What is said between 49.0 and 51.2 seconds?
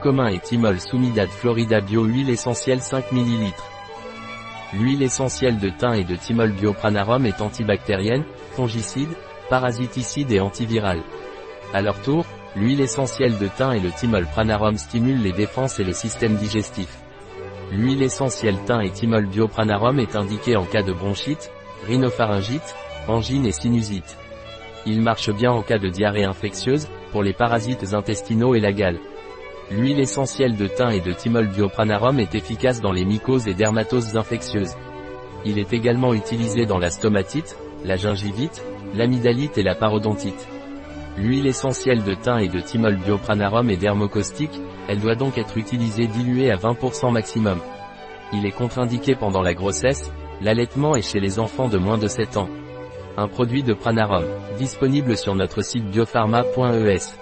pendant la grossesse, l'allaitement et chez